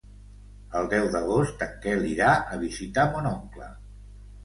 [0.79, 3.73] El deu d'agost en Quel irà a visitar mon oncle.